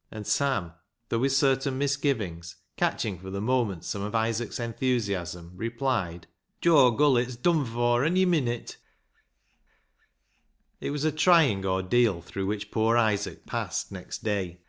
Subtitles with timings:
[0.10, 0.72] "And Sam,
[1.10, 4.72] though with certain misgivings, ISAAC'S ANGEL 251 catching for the moment some of Isaac's en
[4.72, 6.26] thusiasm, replied
[6.62, 8.78] —"Joe Gullett's dun fur ony minit."
[10.80, 14.62] It was a trying ordeal through which poor Isaac passed next day.